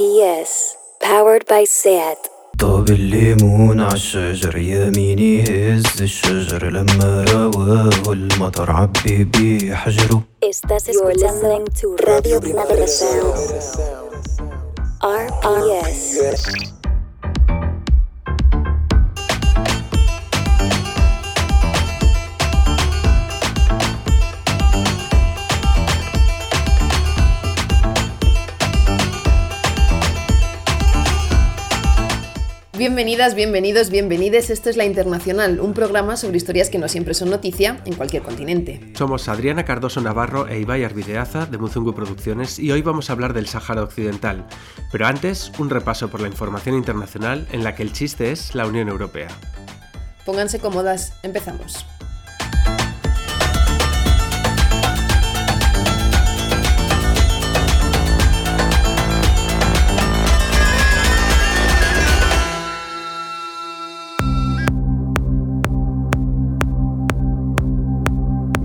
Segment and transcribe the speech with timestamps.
[0.00, 2.16] RPS, powered by SAT.
[2.58, 11.64] طاب الليمون عالشجر يميني هز الشجر لما رواه المطر عبي بيه حجره Estás escuchando
[12.08, 13.36] Radio Primavera Sound.
[15.02, 16.79] RPS.
[32.80, 34.48] Bienvenidas, bienvenidos, bienvenides.
[34.48, 38.22] Esto es La Internacional, un programa sobre historias que no siempre son noticia en cualquier
[38.22, 38.80] continente.
[38.94, 43.34] Somos Adriana Cardoso Navarro e Ibai Arvideaza de Muzungu Producciones y hoy vamos a hablar
[43.34, 44.46] del Sáhara Occidental.
[44.90, 48.64] Pero antes, un repaso por la información internacional en la que el chiste es la
[48.66, 49.28] Unión Europea.
[50.24, 51.84] Pónganse cómodas, empezamos.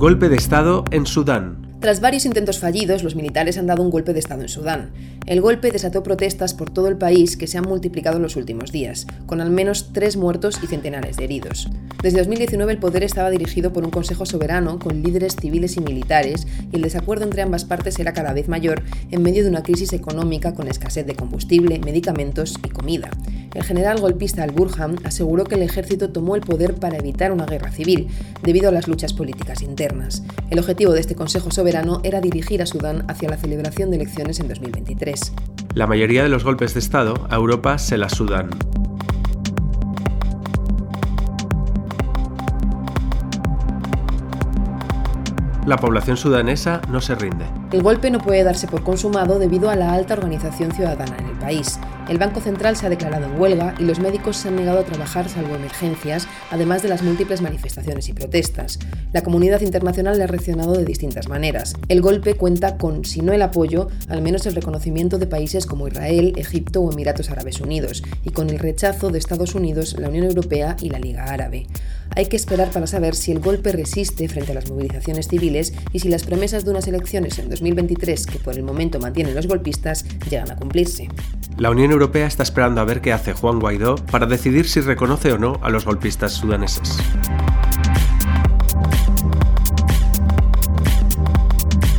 [0.06, 1.66] Golpe de Estado en Sudán.
[1.80, 4.92] Tras varios intentos fallidos, los militares han dado un golpe de Estado en Sudán.
[5.26, 8.72] El golpe desató protestas por todo el país que se han multiplicado en los últimos
[8.72, 11.68] días, con al menos tres muertos y centenares de heridos.
[12.04, 16.46] Desde 2019 el poder estaba dirigido por un Consejo Soberano con líderes civiles y militares
[16.72, 19.94] y el desacuerdo entre ambas partes era cada vez mayor en medio de una crisis
[19.94, 23.09] económica con escasez de combustible, medicamentos y comida.
[23.56, 27.72] El general golpista Al-Burhan aseguró que el ejército tomó el poder para evitar una guerra
[27.72, 28.09] civil,
[28.44, 30.23] debido a las luchas políticas internas.
[30.50, 34.42] El objetivo de este Consejo Soberano era dirigir a Sudán hacia la celebración de elecciones
[34.42, 35.14] en 2023.
[35.73, 38.49] La mayoría de los golpes de Estado a Europa se la sudan.
[45.66, 47.64] La población sudanesa no se rinde.
[47.76, 51.38] El golpe no puede darse por consumado debido a la alta organización ciudadana en el
[51.38, 51.78] país.
[52.08, 54.86] El Banco Central se ha declarado en huelga y los médicos se han negado a
[54.86, 58.80] trabajar salvo emergencias, además de las múltiples manifestaciones y protestas.
[59.12, 61.74] La comunidad internacional le ha reaccionado de distintas maneras.
[61.90, 65.90] El golpe cuenta con, si no el apoyo, al menos el reconocimiento de países como
[65.90, 70.28] Israel, Egipto o Emiratos Árabes Unidos, y con el rechazo de Estados Unidos, la Unión
[70.28, 71.68] Europea y la Liga Árabe.
[72.16, 76.00] Hay que esperar para saber si el golpe resiste frente a las movilizaciones civiles y
[76.00, 80.06] si las promesas de unas elecciones en 2023 que por el momento mantienen los golpistas
[80.30, 81.09] llegan a cumplirse.
[81.58, 85.31] La Unión Europea está esperando a ver qué hace Juan Guaidó para decidir si reconoce
[85.31, 87.00] o no a los golpistas sudaneses.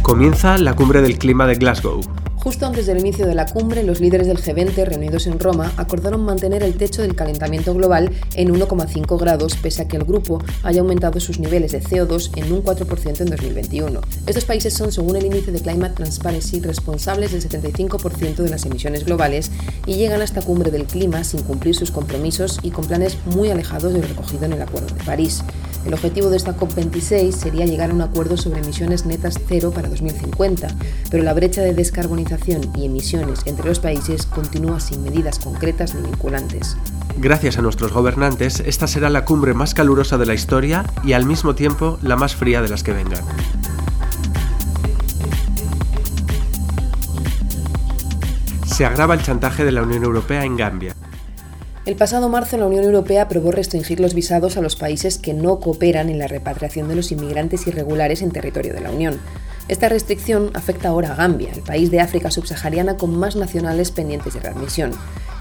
[0.07, 2.01] Comienza la cumbre del clima de Glasgow.
[2.37, 6.25] Justo antes del inicio de la cumbre, los líderes del G20 reunidos en Roma acordaron
[6.25, 10.81] mantener el techo del calentamiento global en 1,5 grados, pese a que el grupo haya
[10.81, 14.01] aumentado sus niveles de CO2 en un 4% en 2021.
[14.29, 19.07] Estos países son, según el índice de Climate Transparency, responsables del 75% de las emisiones
[19.07, 19.51] globales
[19.87, 23.51] y llegan a esta cumbre del clima sin cumplir sus compromisos y con planes muy
[23.51, 25.43] alejados de lo recogido en el Acuerdo de París.
[25.87, 29.89] El objetivo de esta COP26 sería llegar a un acuerdo sobre emisiones netas cero para
[29.89, 30.67] 2050,
[31.13, 36.03] pero la brecha de descarbonización y emisiones entre los países continúa sin medidas concretas ni
[36.03, 36.77] vinculantes.
[37.19, 41.25] Gracias a nuestros gobernantes, esta será la cumbre más calurosa de la historia y al
[41.25, 43.25] mismo tiempo la más fría de las que vengan.
[48.65, 50.97] Se agrava el chantaje de la Unión Europea en Gambia.
[51.87, 55.61] El pasado marzo la Unión Europea aprobó restringir los visados a los países que no
[55.61, 59.21] cooperan en la repatriación de los inmigrantes irregulares en territorio de la Unión.
[59.69, 64.35] Esta restricción afecta ahora a Gambia, el país de África subsahariana con más nacionales pendientes
[64.35, 64.91] de readmisión.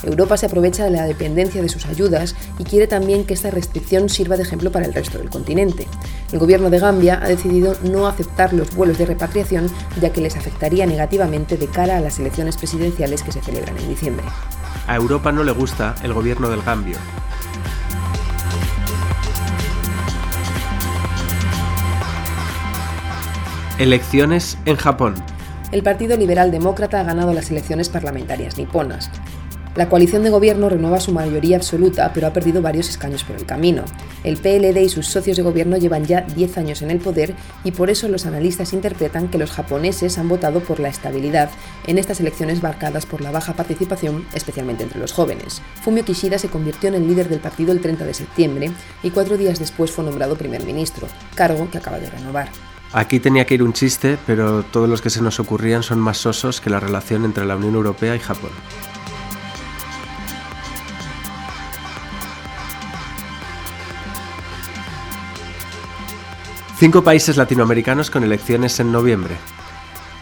[0.04, 4.08] Europa se aprovecha de la dependencia de sus ayudas y quiere también que esta restricción
[4.08, 5.88] sirva de ejemplo para el resto del continente.
[6.32, 9.68] El gobierno de Gambia ha decidido no aceptar los vuelos de repatriación
[10.00, 13.90] ya que les afectaría negativamente de cara a las elecciones presidenciales que se celebran en
[13.90, 14.26] diciembre.
[14.88, 16.98] A Europa no le gusta el gobierno del Gambio.
[23.80, 25.16] Elecciones en Japón.
[25.72, 29.10] El Partido Liberal Demócrata ha ganado las elecciones parlamentarias niponas.
[29.76, 33.46] La coalición de gobierno renueva su mayoría absoluta, pero ha perdido varios escaños por el
[33.46, 33.84] camino.
[34.24, 37.36] El PLD y sus socios de gobierno llevan ya 10 años en el poder
[37.66, 41.50] y por eso los analistas interpretan que los japoneses han votado por la estabilidad
[41.88, 45.62] en estas elecciones marcadas por la baja participación, especialmente entre los jóvenes.
[45.84, 48.72] Fumio Kishida se convirtió en el líder del partido el 30 de septiembre
[49.04, 51.06] y cuatro días después fue nombrado primer ministro,
[51.36, 52.48] cargo que acaba de renovar.
[52.94, 56.18] Aquí tenía que ir un chiste, pero todos los que se nos ocurrían son más
[56.18, 58.52] sosos que la relación entre la Unión Europea y Japón.
[66.78, 69.36] Cinco países latinoamericanos con elecciones en noviembre.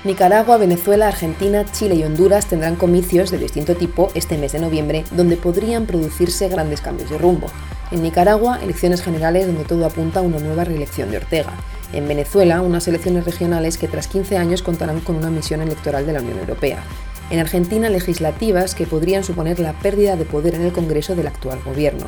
[0.03, 5.03] Nicaragua, Venezuela, Argentina, Chile y Honduras tendrán comicios de distinto tipo este mes de noviembre,
[5.11, 7.47] donde podrían producirse grandes cambios de rumbo.
[7.89, 11.53] En Nicaragua, elecciones generales donde todo apunta a una nueva reelección de Ortega.
[11.91, 16.13] En Venezuela, unas elecciones regionales que tras 15 años contarán con una misión electoral de
[16.13, 16.83] la Unión Europea.
[17.31, 21.61] En Argentina, legislativas que podrían suponer la pérdida de poder en el Congreso del actual
[21.65, 22.05] gobierno.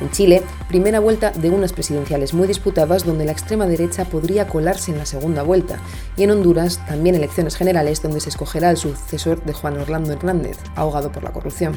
[0.00, 4.90] En Chile, primera vuelta de unas presidenciales muy disputadas donde la extrema derecha podría colarse
[4.90, 5.78] en la segunda vuelta.
[6.16, 10.58] Y en Honduras, también elecciones generales donde se escogerá el sucesor de Juan Orlando Hernández,
[10.74, 11.76] ahogado por la corrupción.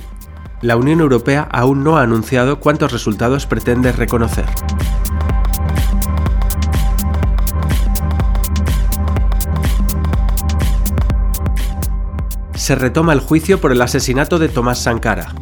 [0.62, 4.46] La Unión Europea aún no ha anunciado cuántos resultados pretende reconocer.
[12.56, 15.36] Se retoma el juicio por el asesinato de Tomás Sankara.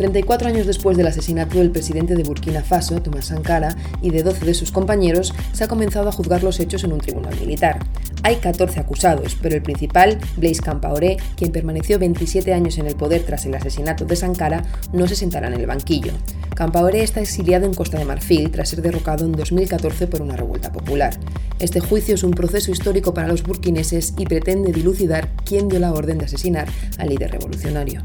[0.00, 4.46] 34 años después del asesinato del presidente de Burkina Faso, Tomás Sankara, y de 12
[4.46, 7.80] de sus compañeros, se ha comenzado a juzgar los hechos en un tribunal militar.
[8.22, 13.24] Hay 14 acusados, pero el principal, Blaise Campaoré, quien permaneció 27 años en el poder
[13.24, 14.64] tras el asesinato de Sankara,
[14.94, 16.14] no se sentará en el banquillo.
[16.54, 20.72] Campaoré está exiliado en Costa de Marfil tras ser derrocado en 2014 por una revuelta
[20.72, 21.20] popular.
[21.58, 25.92] Este juicio es un proceso histórico para los burkineses y pretende dilucidar quién dio la
[25.92, 28.00] orden de asesinar al líder revolucionario.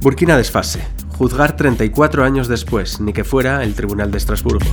[0.00, 0.86] Burkina desfase.
[1.18, 4.66] Juzgar 34 años después, ni que fuera el Tribunal de Estrasburgo.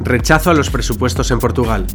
[0.00, 1.86] Rechazo a los presupuestos en Portugal.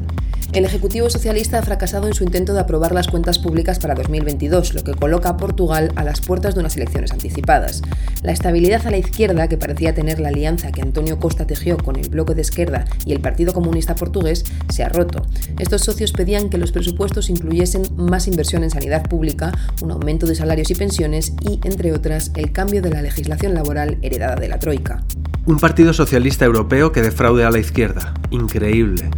[0.54, 4.76] El Ejecutivo Socialista ha fracasado en su intento de aprobar las cuentas públicas para 2022,
[4.76, 7.82] lo que coloca a Portugal a las puertas de unas elecciones anticipadas.
[8.22, 11.96] La estabilidad a la izquierda, que parecía tener la alianza que Antonio Costa tejió con
[11.96, 15.24] el Bloque de Izquierda y el Partido Comunista Portugués, se ha roto.
[15.58, 19.52] Estos socios pedían que los presupuestos incluyesen más inversión en sanidad pública,
[19.82, 23.98] un aumento de salarios y pensiones y, entre otras, el cambio de la legislación laboral
[24.04, 25.04] heredada de la Troika.
[25.48, 28.14] Un partido socialista europeo que defraude a la izquierda.
[28.30, 29.10] Increíble.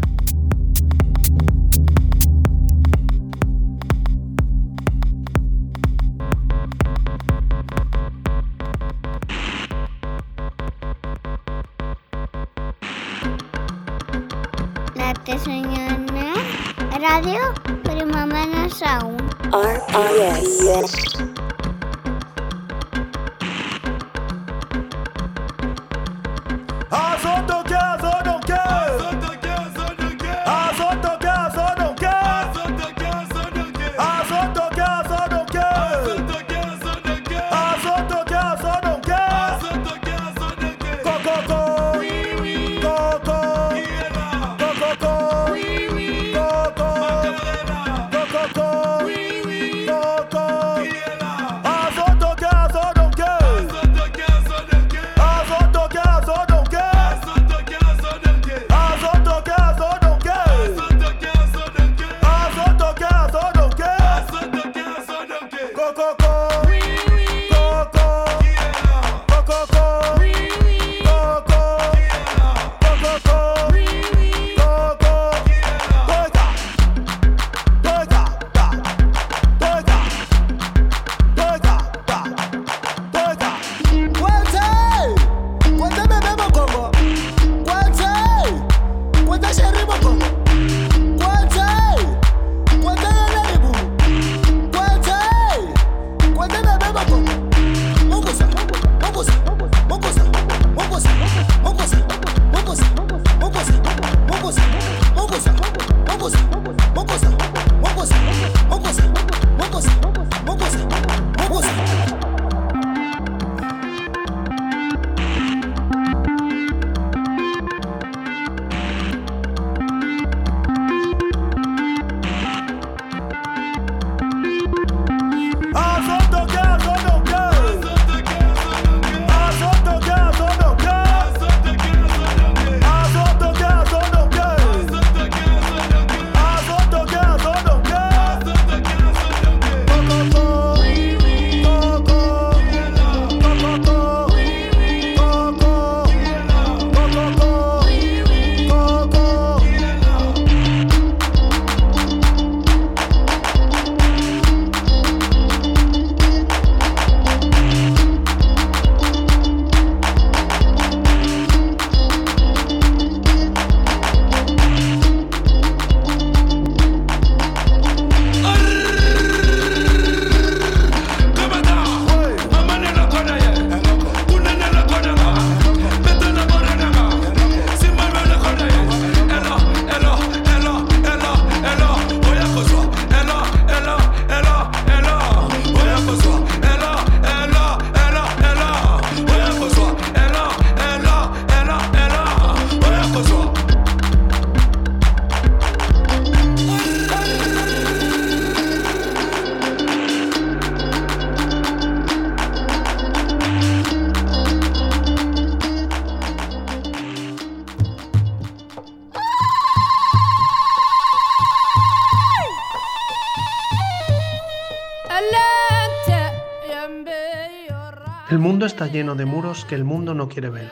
[218.96, 220.72] Lleno de muros que el mundo no quiere ver.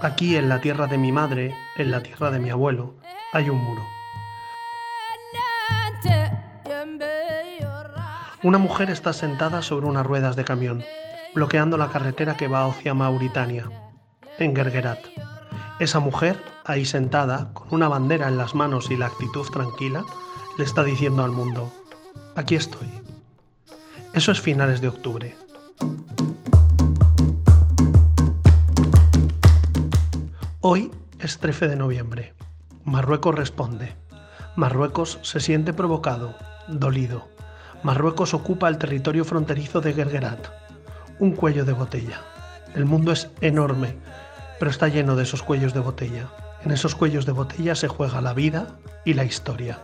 [0.00, 2.94] Aquí, en la tierra de mi madre, en la tierra de mi abuelo,
[3.30, 3.82] hay un muro.
[8.42, 10.82] Una mujer está sentada sobre unas ruedas de camión,
[11.34, 13.70] bloqueando la carretera que va hacia Mauritania,
[14.38, 15.00] en Gergerat.
[15.78, 20.04] Esa mujer, ahí sentada, con una bandera en las manos y la actitud tranquila,
[20.56, 21.70] le está diciendo al mundo,
[22.34, 22.88] aquí estoy.
[24.14, 25.36] Eso es finales de octubre.
[30.68, 32.34] Hoy es 13 de noviembre.
[32.82, 33.94] Marruecos responde.
[34.56, 36.34] Marruecos se siente provocado,
[36.66, 37.28] dolido.
[37.84, 40.48] Marruecos ocupa el territorio fronterizo de Gergerat.
[41.20, 42.20] Un cuello de botella.
[42.74, 43.96] El mundo es enorme,
[44.58, 46.30] pero está lleno de esos cuellos de botella.
[46.64, 48.66] En esos cuellos de botella se juega la vida
[49.04, 49.78] y la historia.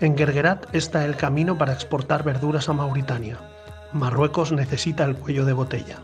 [0.00, 3.36] En Gergerat está el camino para exportar verduras a Mauritania.
[3.92, 5.98] Marruecos necesita el cuello de botella.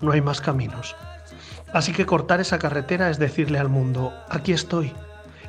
[0.00, 0.96] No hay más caminos.
[1.72, 4.94] Así que cortar esa carretera es decirle al mundo, aquí estoy,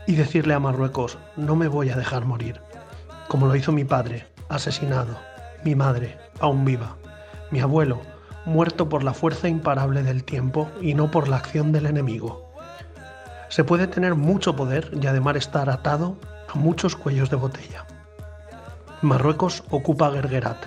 [0.05, 2.61] y decirle a Marruecos, no me voy a dejar morir,
[3.27, 5.17] como lo hizo mi padre, asesinado,
[5.63, 6.97] mi madre, aún viva,
[7.51, 8.01] mi abuelo,
[8.45, 12.49] muerto por la fuerza imparable del tiempo y no por la acción del enemigo.
[13.47, 16.17] Se puede tener mucho poder y además estar atado
[16.53, 17.85] a muchos cuellos de botella.
[19.01, 20.65] Marruecos ocupa Gergerat.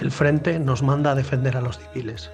[0.00, 2.30] El frente nos manda a defender a los civiles.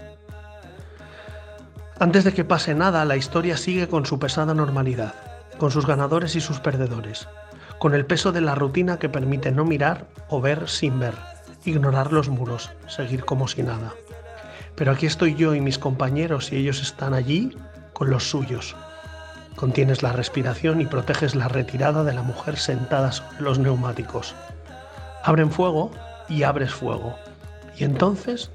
[2.00, 5.12] Antes de que pase nada, la historia sigue con su pesada normalidad,
[5.58, 7.28] con sus ganadores y sus perdedores,
[7.78, 11.12] con el peso de la rutina que permite no mirar o ver sin ver,
[11.66, 13.92] ignorar los muros, seguir como si nada.
[14.76, 17.54] Pero aquí estoy yo y mis compañeros y ellos están allí
[17.92, 18.74] con los suyos.
[19.54, 24.34] Contienes la respiración y proteges la retirada de la mujer sentada sobre los neumáticos.
[25.22, 25.90] Abren fuego
[26.30, 27.14] y abres fuego.
[27.76, 28.50] Y entonces,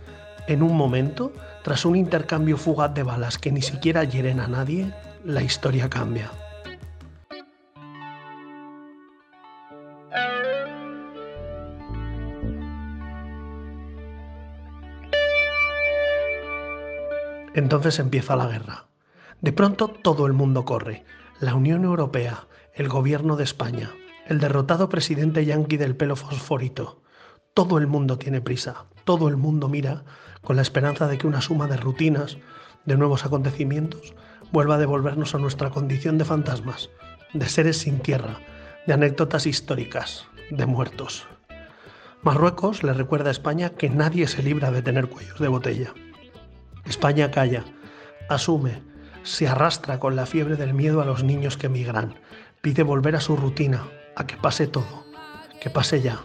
[0.47, 1.31] en un momento,
[1.65, 4.93] tras un intercambio fugaz de balas que ni siquiera hieren a nadie,
[5.23, 6.29] la historia cambia.
[17.55, 18.85] Entonces empieza la guerra.
[19.41, 21.03] De pronto todo el mundo corre.
[21.39, 22.45] La Unión Europea,
[22.75, 23.89] el gobierno de España,
[24.27, 27.01] el derrotado presidente yanqui del pelo fosforito.
[27.55, 30.03] Todo el mundo tiene prisa, todo el mundo mira
[30.41, 32.37] con la esperanza de que una suma de rutinas,
[32.83, 34.13] de nuevos acontecimientos,
[34.51, 36.89] vuelva a devolvernos a nuestra condición de fantasmas,
[37.33, 38.41] de seres sin tierra,
[38.85, 41.27] de anécdotas históricas, de muertos.
[42.23, 45.93] Marruecos le recuerda a España que nadie se libra de tener cuellos de botella.
[46.83, 47.63] España calla,
[48.27, 48.83] asume,
[49.23, 52.15] se arrastra con la fiebre del miedo a los niños que emigran,
[52.59, 55.05] pide volver a su rutina, a que pase todo,
[55.61, 56.19] que pase ya.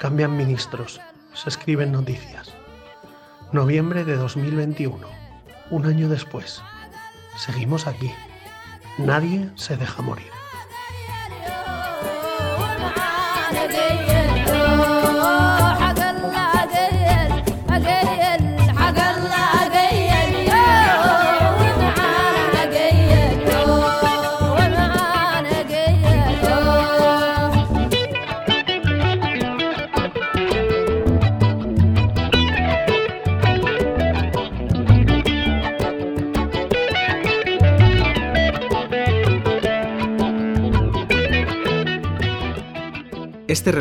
[0.00, 0.98] Cambian ministros,
[1.34, 2.54] se escriben noticias.
[3.52, 4.96] Noviembre de 2021,
[5.68, 6.62] un año después.
[7.36, 8.10] Seguimos aquí.
[8.96, 10.39] Nadie se deja morir.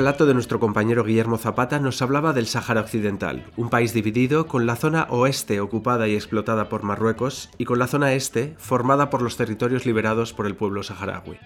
[0.10, 4.66] Relato de nuestro compañero Guillermo Zapata nos hablaba del Sáhara Occidental, un país dividido con
[4.66, 9.22] la zona oeste ocupada y explotada por Marruecos y con la zona este formada por
[9.22, 11.38] los territorios liberados por el pueblo saharaui.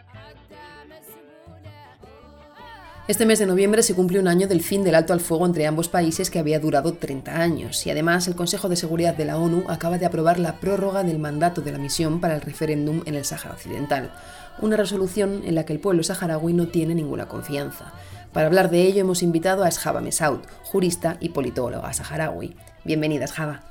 [3.06, 5.68] Este mes de noviembre se cumple un año del fin del alto al fuego entre
[5.68, 9.38] ambos países que había durado 30 años y además el Consejo de Seguridad de la
[9.40, 13.16] ONU acaba de aprobar la prórroga del mandato de la misión para el referéndum en
[13.16, 14.14] el Sáhara Occidental,
[14.62, 17.92] una resolución en la que el pueblo saharaui no tiene ninguna confianza.
[18.34, 22.56] Para hablar de ello hemos invitado a Shaba Mesaud, jurista y politóloga saharaui.
[22.84, 23.62] Bienvenida, Shaba.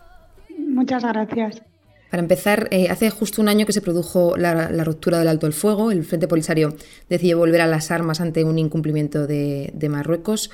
[0.56, 1.62] Muchas gracias.
[2.10, 5.52] Para empezar, eh, hace justo un año que se produjo la, ruptura del alto el
[5.52, 5.90] fuego.
[5.90, 6.76] El Frente Polisario
[7.08, 10.50] decidió volver a las armas ante un incumplimiento de, Marruecos.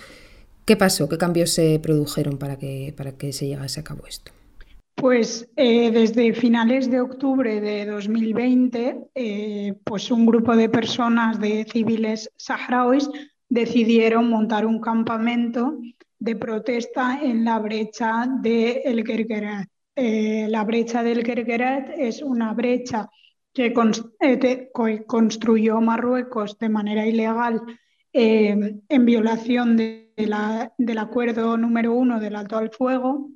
[0.65, 1.09] ¿Qué pasó?
[1.09, 4.33] ¿Qué cambios se produjeron para que, para que se llegase a cabo esto?
[4.95, 11.67] Pues eh, desde finales de octubre de 2020, eh, pues un grupo de personas, de
[11.71, 13.11] civiles saharauis,
[13.49, 15.79] decidieron montar un campamento
[16.19, 19.05] de protesta en la brecha de El
[20.01, 23.09] eh, la brecha del Gergerat es una brecha
[23.53, 23.75] que
[24.21, 24.71] eh,
[25.07, 27.63] construyó Marruecos de manera ilegal
[28.13, 33.31] eh, en violación del acuerdo número uno del alto al fuego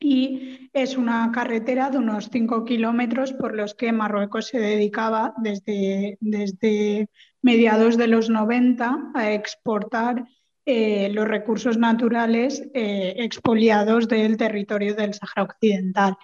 [0.00, 6.16] y es una carretera de unos 5 kilómetros por los que Marruecos se dedicaba desde,
[6.20, 7.10] desde
[7.42, 10.24] mediados de los 90 a exportar
[10.70, 16.16] eh, los recursos naturales eh, expoliados del territorio del Sahara Occidental.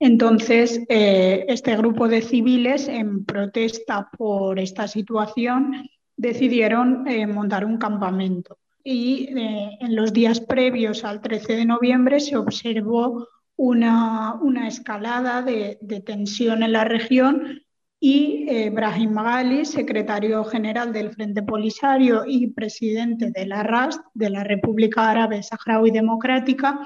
[0.00, 8.58] Entonces, eh, este grupo de civiles, en protesta por esta situación, decidieron montar un campamento.
[8.82, 16.00] Y en los días previos al 13 de noviembre se observó una, escalada de, de
[16.00, 17.62] tensión en la región
[18.04, 24.28] y eh, Brahim Ghali, secretario general del Frente Polisario y presidente de la RAST, de
[24.28, 26.80] la República Árabe Saharaui Democrática,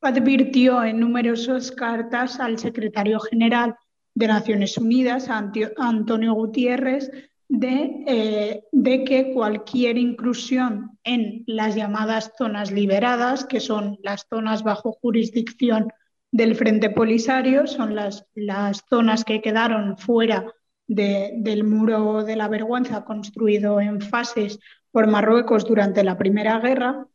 [0.00, 3.74] advirtió en numerosas cartas al secretario general
[4.14, 7.10] de Naciones Unidas, Antonio Gutiérrez,
[7.48, 14.62] de, eh, de, que cualquier inclusión en las llamadas zonas liberadas, que son las zonas
[14.62, 15.88] bajo jurisdicción
[16.30, 20.46] del Frente Polisario, son las, las zonas que quedaron fuera
[20.90, 24.58] del muro de la vergüenza construido en fases
[24.90, 27.06] por Marruecos durante la Primera Guerra,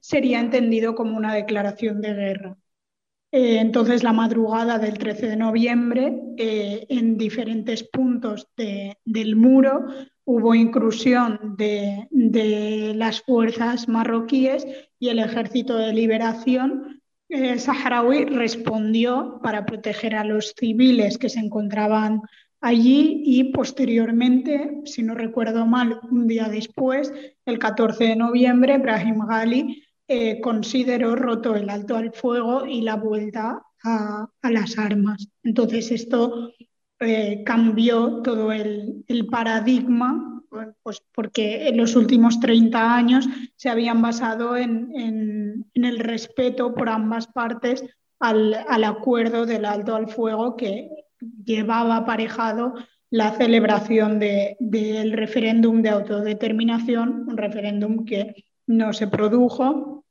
[0.00, 2.56] sería entendido como una declaración de guerra.
[3.32, 9.86] Eh, entonces, la madrugada del 13 de noviembre, eh, en diferentes puntos del muro,
[10.24, 12.08] hubo inclusión de,
[12.96, 14.66] las fuerzas marroquíes
[14.98, 21.38] y el Ejército de Liberación eh, saharaui respondió para proteger a los civiles que se
[21.38, 22.22] encontraban
[22.60, 27.12] allí y posteriormente, si no recuerdo mal, un día después,
[27.44, 32.96] el 14 de noviembre, Brahim Ghali eh, consideró roto el alto al fuego y la
[32.96, 35.28] vuelta a, las armas.
[35.42, 36.52] Entonces esto
[36.98, 40.42] eh, cambió todo el, paradigma,
[40.82, 47.26] pues porque en los últimos 30 años se habían basado en, el respeto por ambas
[47.28, 47.84] partes
[48.18, 50.90] al, al acuerdo del alto al fuego que
[51.44, 52.74] llevaba aparejado
[53.10, 60.04] la celebración del referéndum de autodeterminación, un referéndum que no se produjo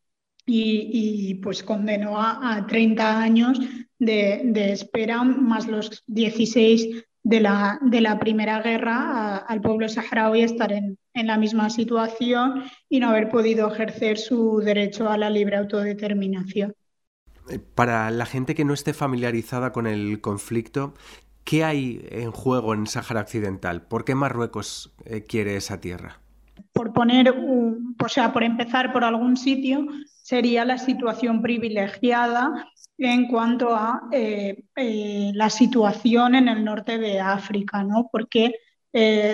[0.45, 3.59] y, pues condenó a, 30 años
[3.97, 10.71] de, espera, más los 16 de la, de la Primera Guerra, al pueblo saharaui estar
[10.71, 15.57] en, en la misma situación y no haber podido ejercer su derecho a la libre
[15.57, 16.73] autodeterminación.
[17.49, 20.93] Eh, para la gente que no esté familiarizada con el conflicto,
[21.43, 23.81] ¿qué hay en juego en Sáhara Occidental?
[23.83, 26.21] ¿Por qué Marruecos eh, quiere esa tierra?
[26.73, 29.85] Por poner, o sea, por empezar por algún sitio,
[30.21, 34.63] sería la situación privilegiada en cuanto a eh,
[35.33, 38.09] la situación en el norte de África, ¿no?
[38.11, 38.53] Porque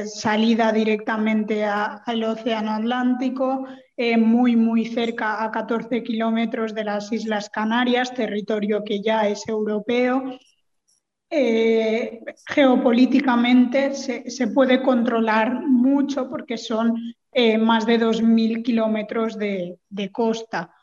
[0.06, 3.66] salida directamente al Océano Atlántico,
[3.98, 9.48] eh, muy, muy cerca a 14 kilómetros de las Islas Canarias, territorio que ya es
[9.48, 10.38] europeo.
[11.30, 16.94] Eh, geopolíticamente se, puede controlar mucho porque son
[17.32, 20.74] eh, más de 2.000 kilómetros de, de, costa,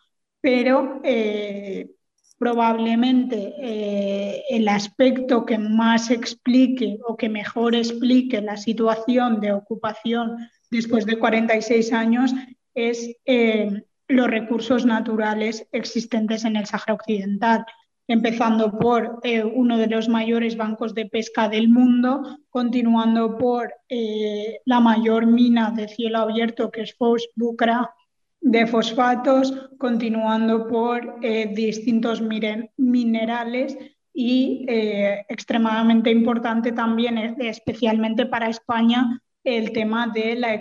[0.41, 1.03] pero
[2.39, 3.55] probablemente
[4.51, 10.37] el aspecto que más explique o que mejor explique la situación de ocupación
[10.71, 12.35] después de 46 años
[12.75, 17.65] es eh, los recursos naturales existentes en el Sáhara Occidental,
[18.09, 24.61] empezando por eh, uno de los mayores bancos de pesca del mundo, continuando por eh,
[24.65, 27.91] la mayor mina de cielo abierto que es Fos Bucra
[28.45, 31.21] de fosfatos, continuando por
[31.55, 32.21] distintos
[32.77, 33.79] minerales
[34.13, 34.67] y
[35.29, 40.55] extremadamente importante también, especialmente para España, el tema de la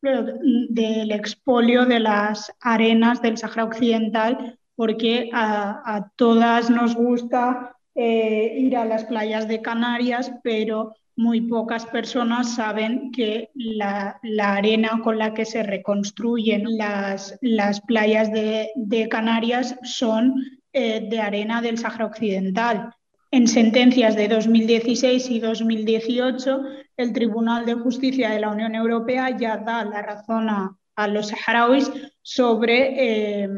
[0.00, 8.76] del expolio de las arenas del Sahara Occidental, porque a, todas nos gusta eh, ir
[8.76, 15.34] a las playas de Canarias, pero muy pocas personas saben que la, arena con la
[15.34, 20.34] que se reconstruyen las, las playas de, Canarias son
[20.72, 22.94] eh, de arena del Sahara Occidental.
[23.32, 26.62] En sentencias de 2016 y 2018,
[26.98, 30.74] el Tribunal de Justicia de la Unión Europea ya da la razón a,
[31.08, 31.90] los saharauis
[32.22, 33.48] sobre eh,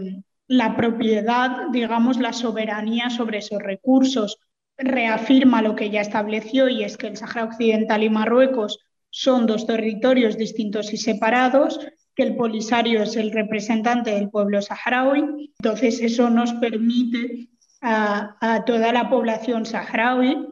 [0.47, 4.39] la propiedad, digamos, la soberanía sobre esos recursos.
[4.77, 9.67] Reafirma lo que ya estableció y es que el Sahara Occidental y Marruecos son dos
[9.67, 11.81] territorios distintos y separados,
[12.15, 15.55] que el Polisario es el representante del pueblo saharaui.
[15.59, 17.49] Entonces, eso nos permite
[17.81, 20.47] a, toda la población saharaui,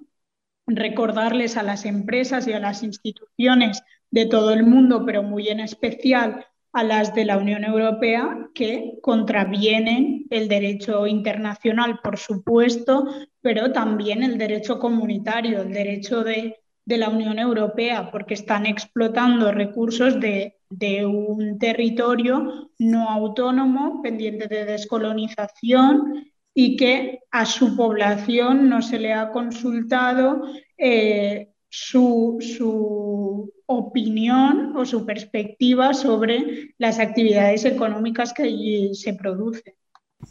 [0.69, 5.61] recordarles a las empresas y a las instituciones de todo el mundo, pero muy en
[5.61, 13.07] especial a las de la Unión Europea que contravienen el derecho internacional, por supuesto,
[13.41, 20.19] pero también el derecho comunitario, el derecho de, la Unión Europea, porque están explotando recursos
[20.21, 28.83] de, de un territorio no autónomo, pendiente de descolonización y que a su población no
[28.83, 30.43] se le ha consultado
[30.77, 39.75] eh, su, su, opinión o su perspectiva sobre las actividades económicas que allí se producen.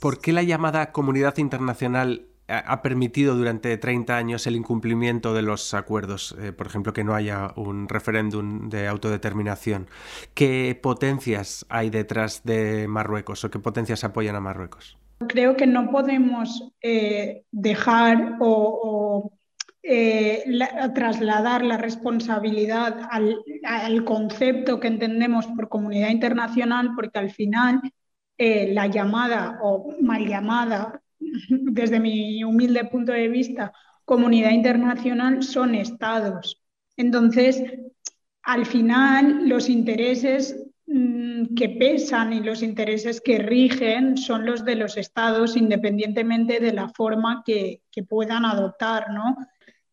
[0.01, 5.73] ¿Por qué la llamada comunidad internacional ha permitido durante 30 años el incumplimiento de los
[5.73, 9.89] acuerdos, eh, por ejemplo, que no haya un referéndum de autodeterminación.
[10.33, 14.96] ¿Qué potencias hay detrás de Marruecos o qué potencias apoyan a Marruecos?
[15.27, 19.31] Creo que no podemos eh, dejar o,
[19.81, 20.43] eh,
[20.93, 27.81] trasladar la responsabilidad al, concepto que entendemos por comunidad internacional, porque al final
[28.37, 31.01] la llamada o mal llamada
[31.49, 33.73] desde mi humilde punto de vista,
[34.05, 36.61] comunidad internacional son estados.
[36.95, 37.61] Entonces,
[38.43, 44.95] al final, los intereses que pesan y los intereses que rigen son los de los
[44.95, 49.07] estados, independientemente de la forma que, puedan adoptar.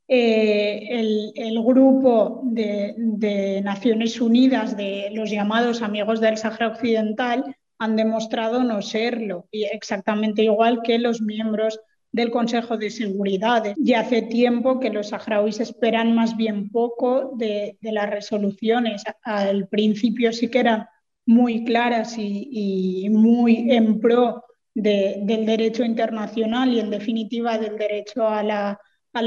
[0.07, 7.97] Eh, el, grupo de, de, Naciones Unidas, de los llamados amigos del Sahara Occidental, han
[7.97, 11.81] demostrado no serlo, y exactamente igual que los miembros
[12.15, 13.75] del Consejo de Seguridad.
[13.77, 19.03] Ya hace tiempo que los saharauis esperan más bien poco de, las resoluciones.
[19.25, 20.87] Al principio sí que eran
[21.27, 28.45] muy claras y, muy en pro del derecho internacional y en definitiva del derecho a
[28.45, 28.79] la,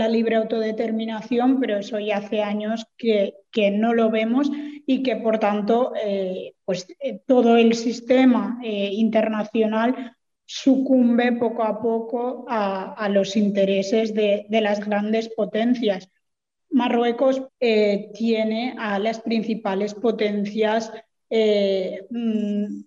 [0.08, 4.50] libre autodeterminación, pero eso ya hace años que, que no lo vemos
[4.86, 10.17] y que por tanto eh, pues, eh, todo el sistema eh, internacional
[10.48, 16.10] sucumbe poco a poco a, los intereses de, las grandes potencias.
[16.70, 20.92] Marruecos tiene a las principales potencias
[21.30, 22.82] mm,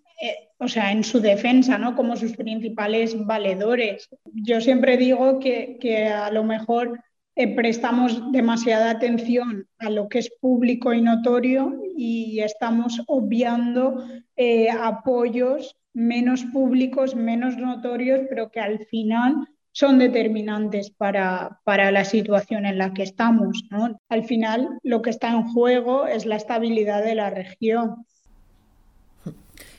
[0.62, 1.96] o sea, en su defensa, ¿no?
[1.96, 4.08] Como sus principales valedores.
[4.34, 7.00] Yo siempre digo que, que a lo mejor
[7.40, 14.04] eh, prestamos demasiada atención a lo que es público y notorio y estamos obviando
[14.36, 22.04] eh, apoyos menos públicos, menos notorios, pero que al final son determinantes para, para la
[22.04, 23.64] situación en la que estamos.
[23.70, 23.98] ¿no?
[24.10, 28.04] Al final, lo que está en juego es la estabilidad de la región.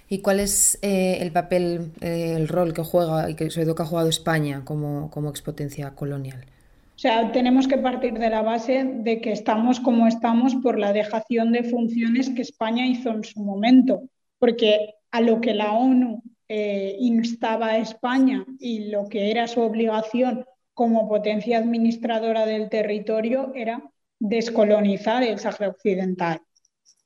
[0.10, 3.84] ¿Y cuál es eh, el papel, el rol que juega y que sobre todo que
[3.84, 6.44] ha jugado España como, como expotencia colonial?
[7.02, 10.94] O sea, tenemos que partir de la base de que estamos como estamos por la
[10.94, 14.04] dejación de funciones que España hizo en su momento,
[14.38, 19.62] porque a lo que la ONU eh, instaba a España y lo que era su
[19.62, 23.82] obligación como potencia administradora del territorio era
[24.20, 26.40] descolonizar el Sahara Occidental.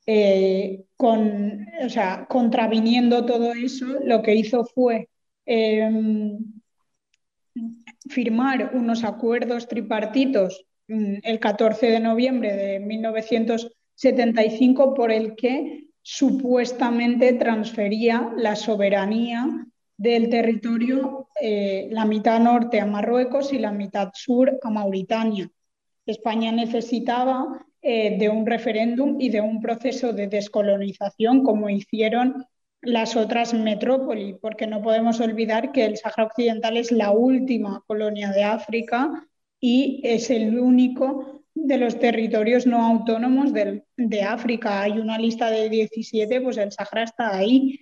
[0.06, 5.08] Eh, con, o sea, contraviniendo todo eso, lo que hizo fue
[5.46, 6.38] em,
[8.08, 17.34] firmar unos acuerdos tripartitos mm, el 14 de noviembre de 1975 por el que supuestamente
[17.34, 24.60] transfería la soberanía del territorio, eh, la mitad norte a Marruecos y la mitad sur
[24.62, 25.50] a Mauritania.
[26.06, 32.46] España necesitaba eh, de un referéndum y de un proceso de descolonización como hicieron
[32.86, 38.32] las otras metrópolis, porque no podemos olvidar que el Sahara Occidental es la última colonia
[38.32, 39.28] de África
[39.60, 43.84] y es el único de los territorios no autónomos de,
[44.22, 44.82] África.
[44.82, 47.80] Hay una lista de 17, pues el Sahara está ahí.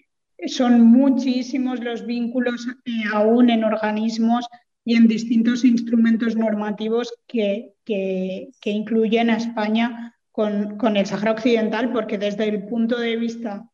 [0.47, 4.47] Son muchísimos los vínculos eh, aún en organismos
[4.85, 11.91] y en distintos instrumentos normativos que, que, incluyen a España con, con, el Sahara Occidental,
[11.91, 13.69] porque desde el punto de vista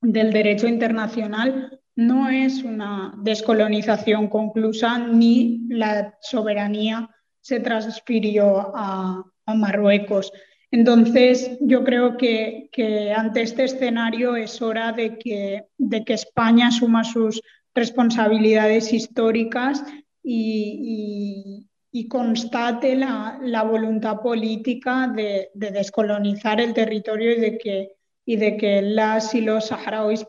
[0.00, 7.10] del derecho internacional no es una descolonización conclusa ni la soberanía
[7.40, 10.32] se transfirió a, Marruecos.
[10.70, 16.68] Entonces, yo creo que, que, ante este escenario es hora de que, de que España
[16.68, 17.42] asuma sus
[17.74, 19.82] responsabilidades históricas
[20.22, 21.66] y,
[22.08, 27.96] constate la, voluntad política de, descolonizar el territorio y de que,
[28.30, 30.24] y de que las y los saharauis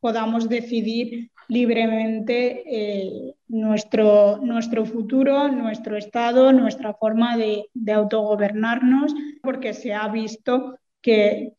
[0.00, 9.92] podamos decidir libremente eh, nuestro, nuestro futuro, nuestro estado, nuestra forma de, autogobernarnos, porque se
[9.92, 11.52] ha visto que,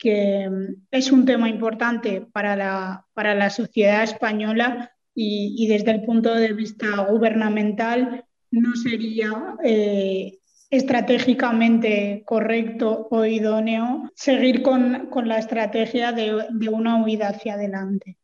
[0.89, 6.51] es un tema importante para la, para la sociedad española y, desde el punto de
[6.53, 16.69] vista gubernamental no sería eh, estratégicamente correcto o idóneo seguir con, la estrategia de, de,
[16.69, 18.17] una huida hacia adelante.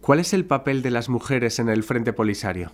[0.00, 2.72] ¿Cuál es el papel de las mujeres en el Frente Polisario?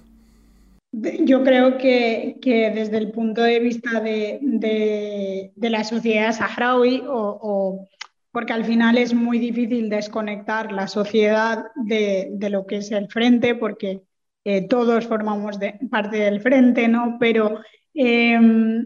[0.92, 2.37] Yo creo que,
[2.75, 7.88] desde el punto de vista de, la sociedad saharaui, o,
[8.31, 13.55] porque al final es muy difícil desconectar la sociedad de, lo que es el frente,
[13.55, 14.03] porque
[14.44, 15.59] eh, todos formamos
[15.90, 17.16] parte del frente, ¿no?
[17.18, 17.61] Pero
[17.94, 18.85] em,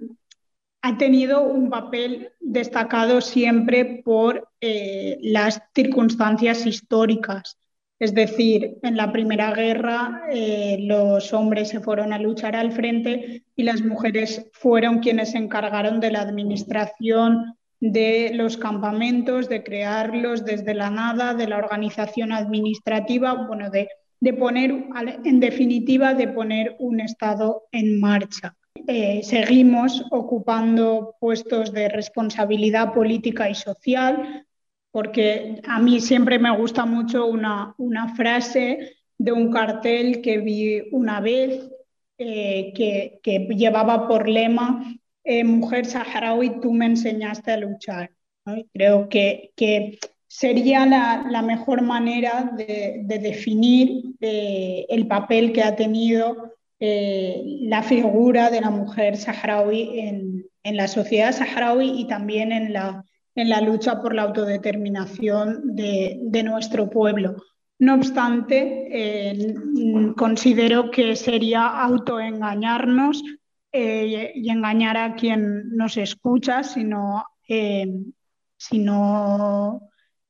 [0.82, 7.58] ha tenido un papel destacado siempre por eh, las circunstancias históricas.
[7.98, 13.44] Es decir, en la Primera Guerra eh, los hombres se fueron a luchar al frente
[13.56, 20.44] y las mujeres fueron quienes se encargaron de la administración de los campamentos, de crearlos
[20.44, 23.88] desde la nada, de la organización administrativa, bueno, de,
[24.34, 24.74] poner,
[25.24, 28.56] en definitiva, de poner un Estado en marcha.
[28.88, 34.46] Eh, seguimos ocupando puestos de responsabilidad política y social,
[34.92, 37.74] porque a mí siempre me gusta mucho una,
[38.16, 41.68] frase de un cartel que vi una vez
[42.18, 44.84] eh, que, llevaba por lema
[45.24, 48.12] eh, Mujer saharaui, tú me enseñaste a luchar.
[48.72, 57.82] Creo que, sería la, mejor manera de, definir eh, el papel que ha tenido la
[57.82, 63.04] figura de la mujer saharaui en, en la sociedad saharaui y también en la
[63.36, 67.36] en la lucha por la autodeterminación de, nuestro pueblo.
[67.78, 69.54] No obstante, eh,
[70.16, 73.22] considero que sería autoengañarnos
[73.70, 77.26] eh, y engañar a quien nos escucha si no,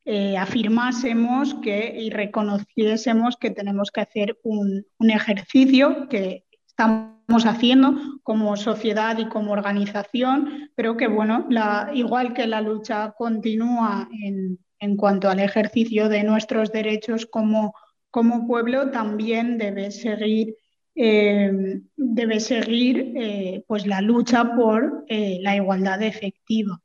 [0.08, 7.92] eh, afirmásemos que, y reconociésemos que tenemos que hacer un, ejercicio que estamos haciendo
[8.22, 11.48] como sociedad y como organización, pero que bueno,
[11.92, 17.74] igual que la lucha continúa en, cuanto al ejercicio de nuestros derechos como,
[18.08, 20.54] como pueblo, también debe seguir,
[20.94, 26.80] eh, debe seguir eh, pues la lucha por la igualdad efectiva.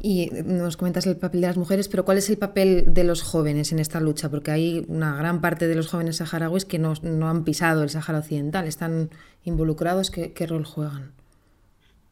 [0.00, 3.22] Y nos comentas el papel de las mujeres, pero ¿cuál es el papel de los
[3.22, 4.30] jóvenes en esta lucha?
[4.30, 6.94] Porque hay una gran parte de los jóvenes saharauis que no,
[7.28, 9.10] han pisado el Sahara Occidental, están
[9.44, 10.10] involucrados.
[10.12, 11.12] ¿Qué, rol juegan?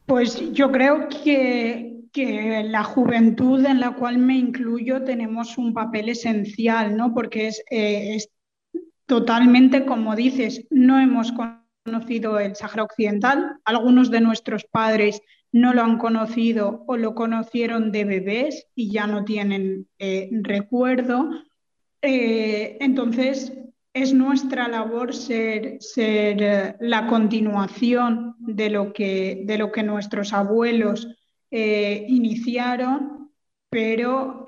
[0.05, 6.97] Pues yo creo que, la juventud en la cual me incluyo tenemos un papel esencial,
[6.97, 7.13] ¿no?
[7.13, 8.29] Porque es, eh, es
[9.05, 11.31] totalmente, como dices, no hemos
[11.85, 13.59] conocido el Sahara Occidental.
[13.65, 15.21] Algunos de nuestros padres
[15.59, 21.29] no lo han conocido o lo conocieron de bebés y ya no tienen eh, recuerdo.
[22.01, 23.53] Eh, entonces,
[23.93, 30.33] es nuestra labor ser, ser eh, la continuación de lo, que, de lo que nuestros
[30.33, 31.07] abuelos
[31.49, 33.31] iniciaron,
[33.69, 34.43] pero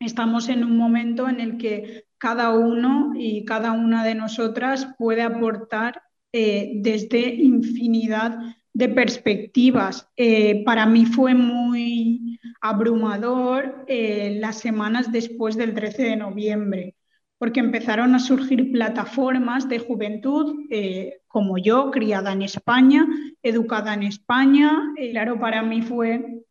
[0.00, 5.20] estamos en un momento en el que cada uno y cada una de nosotras puede
[5.20, 6.00] aportar
[6.32, 8.38] desde infinidad
[8.72, 10.08] de perspectivas.
[10.16, 16.94] Eh, para mí fue muy abrumador eh, las semanas después del 13 de noviembre,
[17.38, 23.06] porque empezaron a surgir plataformas de juventud eh, como yo, criada en España,
[23.42, 24.92] educada en España.
[25.12, 26.42] claro, para mí fue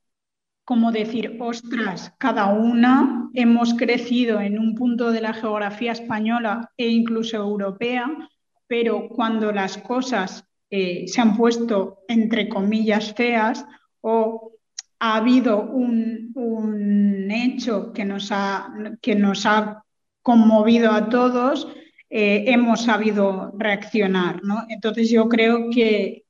[0.69, 6.89] como decir, ostras, cada una hemos crecido en un punto de la geografía española e
[6.89, 8.05] incluso europea,
[8.67, 13.65] pero cuando las cosas eh, se han puesto entre comillas feas
[14.01, 14.53] o
[14.99, 18.69] ha habido un, hecho que nos, ha,
[19.01, 19.83] que nos ha
[20.21, 21.67] conmovido a todos,
[22.09, 24.41] eh, hemos sabido reaccionar.
[24.67, 26.25] Entonces yo creo que,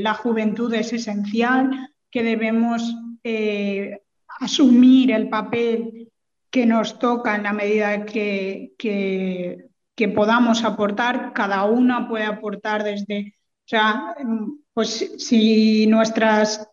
[0.00, 4.00] la juventud es esencial, que debemos eh,
[4.40, 6.10] asumir el papel
[6.50, 11.32] que nos toca en la medida que, que podamos aportar.
[11.34, 13.37] Cada una puede aportar desde
[13.68, 14.16] o sea,
[14.72, 16.66] pues si nuestras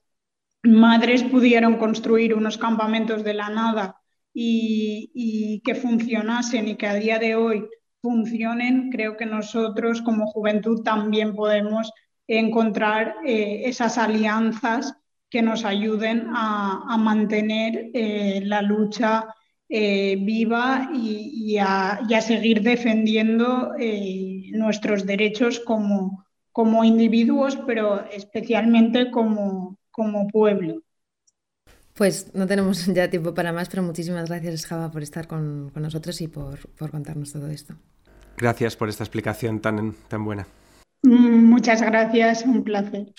[0.64, 3.98] madres pudieron construir unos campamentos de la nada
[4.34, 7.68] y, que funcionasen y que a día de hoy
[8.02, 11.92] funcionen, creo que nosotros como juventud también podemos
[12.28, 14.96] encontrar eh, esas alianzas
[15.30, 19.36] que nos ayuden a, mantener eh, la lucha
[19.68, 23.74] eh, viva y, a, y, a, seguir defendiendo
[24.54, 26.25] nuestros derechos como,
[26.56, 30.84] como individuos, pero especialmente como, como pueblo.
[31.94, 35.84] Pues no tenemos ya tiempo para más, pero muchísimas gracias, Java, por estar con, con
[35.84, 37.76] nosotros y por, por, contarnos todo esto.
[38.38, 40.48] Gracias por esta explicación tan, tan buena.
[41.04, 43.14] Mm, muchas gracias, un placer.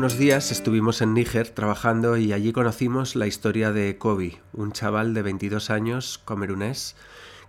[0.00, 5.12] Unos días estuvimos en Níger trabajando y allí conocimos la historia de Kobi, un chaval
[5.12, 6.96] de 22 años, camerunés,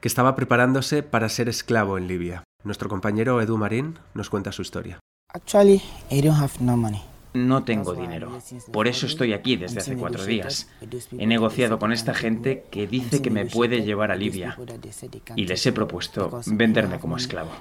[0.02, 2.44] que estaba preparándose para ser esclavo en Libia.
[2.66, 5.00] Nuestro compañero Edu Marín nos cuenta su historia.
[7.34, 8.38] No tengo dinero.
[8.74, 10.68] Por eso estoy aquí desde hace cuatro días.
[11.18, 14.58] He negociado con esta gente que dice que me puede llevar a Libia.
[15.38, 17.52] Y les he propuesto venderme como esclavo.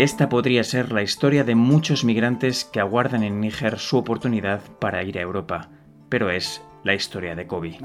[0.00, 5.04] Esta podría ser la historia de muchos migrantes que aguardan en Níger su oportunidad para
[5.04, 5.68] ir a Europa,
[6.08, 7.76] pero es la historia de Kobe.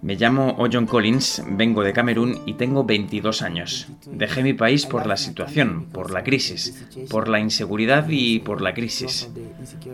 [0.00, 3.88] Me llamo Ojon Collins, vengo de Camerún y tengo 22 años.
[4.06, 8.74] Dejé mi país por la situación, por la crisis, por la inseguridad y por la
[8.74, 9.28] crisis.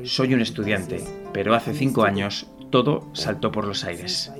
[0.05, 1.03] Soy un estudiante,
[1.33, 4.31] pero hace cinco años todo saltó por los aires.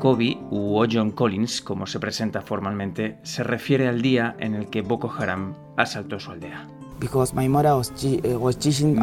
[0.00, 4.80] Kobe, u Ojon Collins, como se presenta formalmente, se refiere al día en el que
[4.80, 6.66] Boko Haram asaltó su aldea.
[7.02, 8.36] Eh,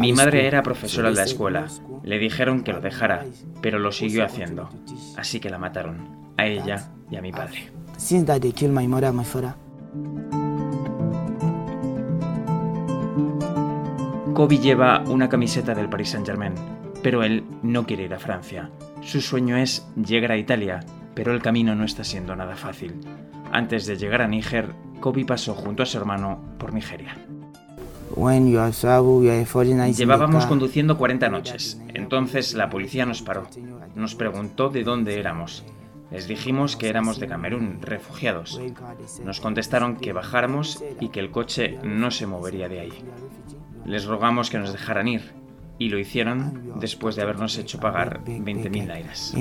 [0.00, 1.66] Mi madre era profesora en la escuela.
[2.02, 3.24] Le dijeron que lo dejara,
[3.62, 4.68] pero lo siguió haciendo.
[5.16, 7.70] Así que la mataron, a ella y a mi padre.
[14.34, 16.54] Kobe lleva una camiseta del Paris Saint-Germain,
[17.04, 18.70] pero él no quiere ir a Francia.
[19.02, 20.80] Su sueño es llegar a Italia,
[21.14, 22.94] pero el camino no está siendo nada fácil.
[23.52, 27.16] Antes de llegar a Níger, Kobe pasó junto a su hermano por Nigeria.
[29.96, 31.80] Llevábamos conduciendo 40 noches.
[31.94, 33.46] Entonces la policía nos paró.
[33.94, 35.64] Nos preguntó de dónde éramos.
[36.10, 38.60] Les dijimos que éramos de Camerún, refugiados.
[39.24, 43.04] Nos contestaron que bajáramos y que el coche no se movería de ahí.
[43.84, 45.32] Les rogamos que nos dejaran ir,
[45.78, 49.32] y lo hicieron después de habernos hecho pagar 20.000 nairas.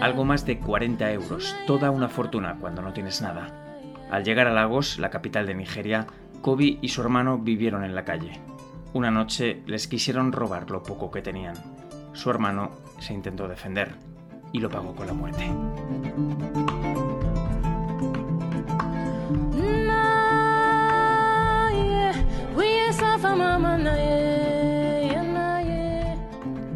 [0.00, 3.84] Algo más de 40 euros, toda una fortuna cuando no tienes nada.
[4.10, 6.06] Al llegar a Lagos, la capital de Nigeria,
[6.40, 8.40] Kobe y su hermano vivieron en la calle.
[8.94, 11.56] Una noche les quisieron robar lo poco que tenían.
[12.14, 13.94] Su hermano se intentó defender
[14.52, 15.50] y lo pagó con la muerte.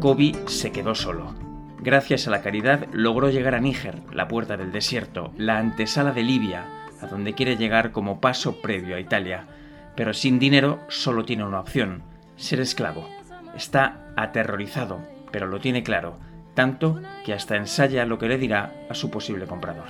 [0.03, 1.33] Kobe se quedó solo.
[1.79, 6.23] Gracias a la caridad logró llegar a Níger, la puerta del desierto, la antesala de
[6.23, 6.65] Libia,
[7.01, 9.47] a donde quiere llegar como paso previo a Italia.
[9.95, 12.03] Pero sin dinero solo tiene una opción,
[12.35, 13.07] ser esclavo.
[13.55, 14.99] Está aterrorizado,
[15.33, 16.19] pero lo tiene claro,
[16.53, 19.85] tanto que hasta ensaya lo que le dirá a su posible comprador.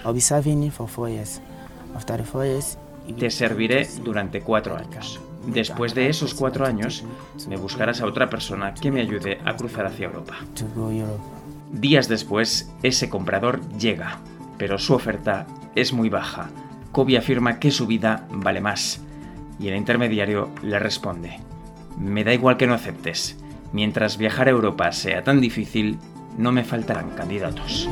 [3.19, 5.19] Te serviré durante cuatro años.
[5.45, 7.03] Después de esos cuatro años,
[7.49, 10.35] me buscarás a otra persona que me ayude a cruzar hacia Europa.
[11.73, 14.19] Días después, ese comprador llega,
[14.57, 16.49] pero su oferta es muy baja.
[16.93, 19.01] Kobe afirma que su vida vale más,
[19.59, 21.39] y el intermediario le responde,
[21.99, 23.42] me da igual que no aceptes.
[23.73, 25.97] Mientras viajar a Europa sea tan difícil,
[26.37, 27.89] no me faltarán candidatos.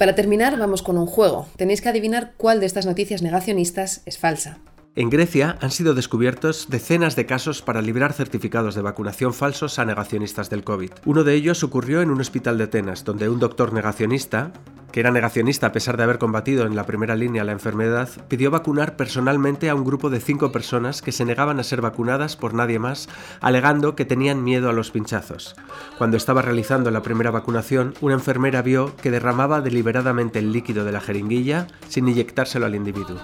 [0.00, 1.46] Para terminar, vamos con un juego.
[1.58, 4.56] Tenéis que adivinar cuál de estas noticias negacionistas es falsa.
[4.96, 9.84] En Grecia han sido descubiertos decenas de casos para librar certificados de vacunación falsos a
[9.84, 10.90] negacionistas del COVID.
[11.04, 14.54] Uno de ellos ocurrió en un hospital de Atenas, donde un doctor negacionista,
[14.92, 18.50] que era negacionista a pesar de haber combatido en la primera línea la enfermedad, pidió
[18.50, 22.54] vacunar personalmente a un grupo de cinco personas que se negaban a ser vacunadas por
[22.54, 23.08] nadie más,
[23.40, 25.56] alegando que tenían miedo a los pinchazos.
[25.98, 30.92] Cuando estaba realizando la primera vacunación, una enfermera vio que derramaba deliberadamente el líquido de
[30.92, 33.20] la jeringuilla sin inyectárselo al individuo.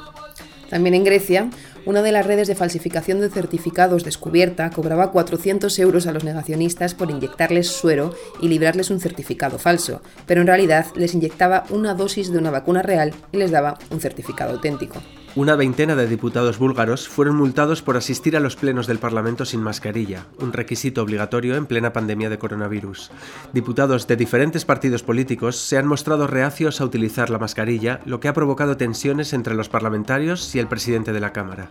[0.68, 1.48] También en Grecia,
[1.87, 6.95] una de las redes de falsificación de certificados descubierta cobraba 400 euros a los negacionistas
[6.95, 8.12] por inyectarles suero
[8.43, 12.82] y librarles un certificado falso, pero en realidad les inyectaba una dosis de una vacuna
[12.82, 15.01] real y les daba un certificado auténtico.
[15.37, 19.61] Una veintena de diputados búlgaros fueron multados por asistir a los plenos del Parlamento sin
[19.61, 23.11] mascarilla, un requisito obligatorio en plena pandemia de coronavirus.
[23.53, 28.28] Diputados de diferentes partidos políticos se han mostrado reacios a utilizar la mascarilla, lo que
[28.28, 31.68] ha provocado tensiones entre los parlamentarios y el presidente de la Cámara.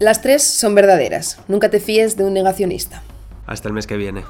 [0.00, 1.40] Las tres son verdaderas.
[1.46, 3.04] Nunca te fíes de un negacionista.
[3.46, 4.24] Hasta el mes que viene.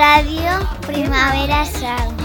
[0.00, 2.19] Radio Primavera Sound.